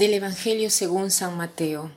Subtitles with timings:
[0.00, 1.92] Del Evangelio según San Mateo.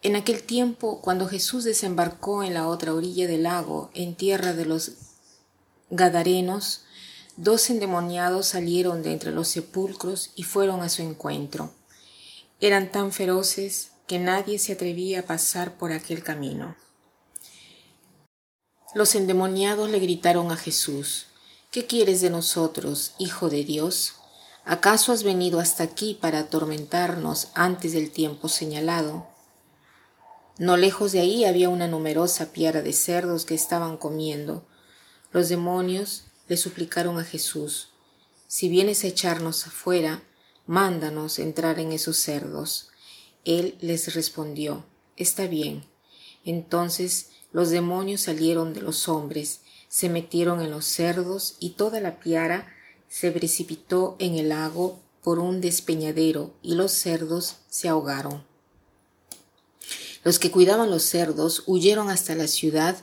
[0.00, 4.64] En aquel tiempo, cuando Jesús desembarcó en la otra orilla del lago, en tierra de
[4.64, 4.92] los
[5.90, 6.86] Gadarenos,
[7.36, 11.74] dos endemoniados salieron de entre los sepulcros y fueron a su encuentro.
[12.58, 16.74] Eran tan feroces que nadie se atrevía a pasar por aquel camino.
[18.94, 21.26] Los endemoniados le gritaron a Jesús,
[21.70, 24.14] ¿Qué quieres de nosotros, Hijo de Dios?
[24.66, 29.28] ¿Acaso has venido hasta aquí para atormentarnos antes del tiempo señalado?
[30.56, 34.66] No lejos de ahí había una numerosa piara de cerdos que estaban comiendo.
[35.32, 37.90] Los demonios le suplicaron a Jesús,
[38.46, 40.22] si vienes a echarnos afuera,
[40.66, 42.88] mándanos entrar en esos cerdos.
[43.44, 45.84] Él les respondió, está bien.
[46.44, 52.18] Entonces los demonios salieron de los hombres, se metieron en los cerdos y toda la
[52.18, 52.66] piara
[53.14, 58.42] se precipitó en el lago por un despeñadero y los cerdos se ahogaron.
[60.24, 62.96] Los que cuidaban los cerdos huyeron hasta la ciudad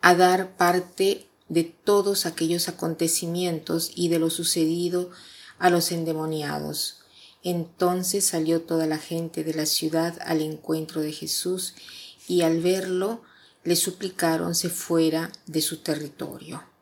[0.00, 5.10] a dar parte de todos aquellos acontecimientos y de lo sucedido
[5.58, 7.00] a los endemoniados.
[7.42, 11.74] Entonces salió toda la gente de la ciudad al encuentro de Jesús
[12.28, 13.22] y al verlo
[13.64, 16.75] le suplicaron se fuera de su territorio.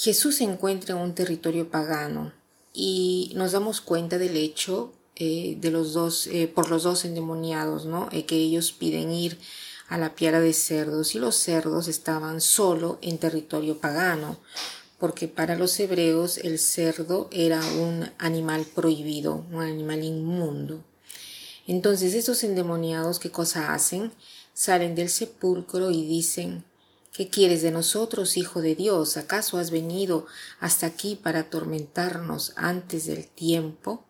[0.00, 2.32] Jesús se encuentra en un territorio pagano
[2.72, 7.84] y nos damos cuenta del hecho eh, de los dos, eh, por los dos endemoniados,
[7.84, 8.08] ¿no?
[8.12, 9.38] Eh, que ellos piden ir
[9.88, 14.38] a la piara de cerdos y los cerdos estaban solo en territorio pagano,
[15.00, 20.84] porque para los hebreos el cerdo era un animal prohibido, un animal inmundo.
[21.66, 24.12] Entonces estos endemoniados, ¿qué cosa hacen?
[24.54, 26.64] Salen del sepulcro y dicen,
[27.18, 29.16] ¿Qué quieres de nosotros, Hijo de Dios?
[29.16, 30.26] ¿Acaso has venido
[30.60, 34.04] hasta aquí para atormentarnos antes del tiempo?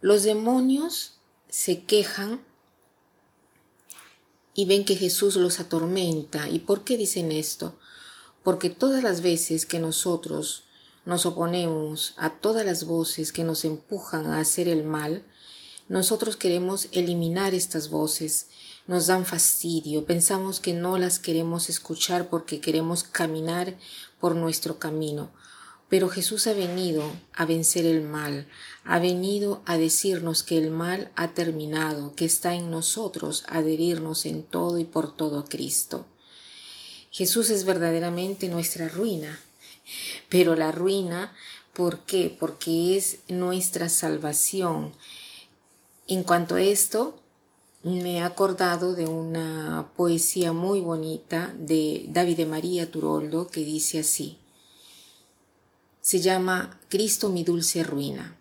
[0.00, 1.18] Los demonios
[1.50, 2.42] se quejan
[4.54, 6.48] y ven que Jesús los atormenta.
[6.48, 7.78] ¿Y por qué dicen esto?
[8.42, 10.64] Porque todas las veces que nosotros
[11.04, 15.26] nos oponemos a todas las voces que nos empujan a hacer el mal,
[15.88, 18.48] nosotros queremos eliminar estas voces,
[18.86, 23.76] nos dan fastidio, pensamos que no las queremos escuchar porque queremos caminar
[24.20, 25.30] por nuestro camino.
[25.88, 28.48] Pero Jesús ha venido a vencer el mal,
[28.84, 34.42] ha venido a decirnos que el mal ha terminado, que está en nosotros adherirnos en
[34.42, 36.06] todo y por todo a Cristo.
[37.10, 39.38] Jesús es verdaderamente nuestra ruina,
[40.28, 41.32] pero la ruina,
[41.72, 42.34] ¿por qué?
[42.40, 44.92] Porque es nuestra salvación,
[46.08, 47.20] en cuanto a esto,
[47.84, 53.98] me he acordado de una poesía muy bonita de David de María Turoldo que dice
[53.98, 54.38] así.
[56.00, 58.38] Se llama Cristo mi dulce ruina.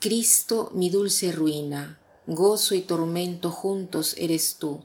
[0.00, 4.82] Cristo mi dulce ruina, gozo y tormento juntos eres tú.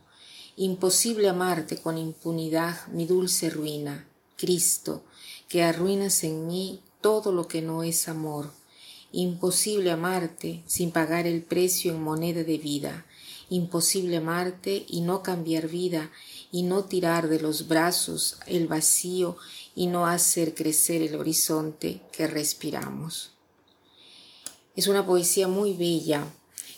[0.55, 4.07] Imposible amarte con impunidad, mi dulce ruina.
[4.37, 5.01] Cristo,
[5.47, 8.58] que arruinas en mí todo lo que no es amor
[9.11, 13.05] Imposible amarte sin pagar el precio en moneda de vida.
[13.49, 16.11] Imposible amarte y no cambiar vida
[16.51, 19.37] y no tirar de los brazos el vacío
[19.75, 23.31] y no hacer crecer el horizonte que respiramos.
[24.75, 26.25] Es una poesía muy bella.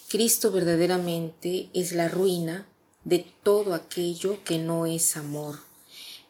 [0.10, 2.66] Cristo verdaderamente es la ruina
[3.04, 5.60] de todo aquello que no es amor.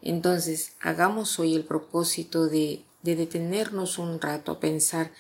[0.02, 5.12] Entonces, hagamos hoy el propósito de, de detenernos un rato a pensar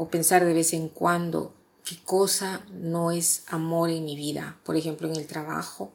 [0.00, 1.52] o pensar de vez en cuando
[1.84, 5.92] qué cosa no es amor en mi vida, por ejemplo en el trabajo,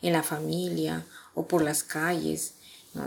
[0.00, 1.04] en la familia
[1.34, 2.54] o por las calles.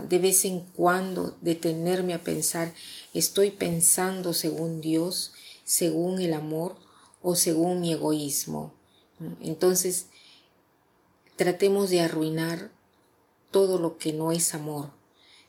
[0.08, 2.72] De vez en cuando detenerme a pensar,
[3.12, 5.32] estoy pensando según Dios,
[5.64, 6.76] según el amor
[7.22, 8.72] o según mi egoísmo.
[9.40, 10.06] Entonces,
[11.34, 12.70] tratemos de arruinar
[13.50, 14.90] todo lo que no es amor,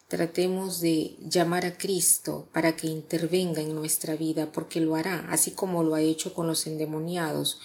[0.07, 5.51] Tratemos de llamar a Cristo para que intervenga en nuestra vida, porque lo hará, así
[5.51, 7.59] como lo ha hecho con los endemoniados.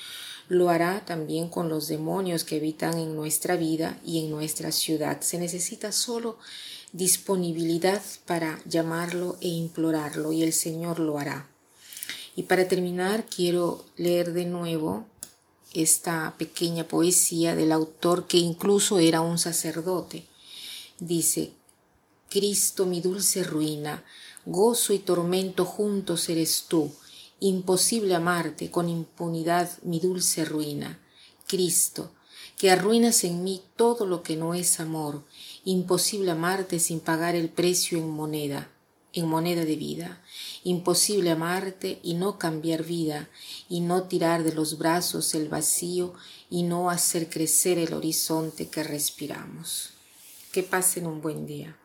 [0.49, 5.21] Lo hará también con los demonios que habitan en nuestra vida y en nuestra ciudad.
[5.21, 6.37] Se necesita solo
[6.93, 11.49] disponibilidad para llamarlo e implorarlo y el Señor lo hará.
[12.35, 15.07] Y para terminar, quiero leer de nuevo
[15.75, 20.27] esta pequeña poesía del autor que incluso era un sacerdote.
[20.99, 21.53] Dice,
[22.33, 24.03] Cristo mi dulce ruina,
[24.47, 26.91] gozo y tormento juntos eres tú,
[27.41, 30.99] imposible amarte con impunidad mi dulce ruina.
[31.47, 32.11] Cristo,
[32.57, 35.25] que arruinas en mí todo lo que no es amor,
[35.67, 38.71] imposible amarte sin pagar el precio en moneda.
[39.13, 40.23] en moneda de vida.
[40.65, 43.29] Imposible amarte y no cambiar vida,
[43.69, 46.15] y no tirar de los brazos el vacío,
[46.49, 49.91] y no hacer crecer el horizonte que respiramos.
[50.51, 51.77] Que pasen un buen día.